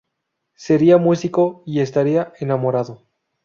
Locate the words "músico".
0.97-1.61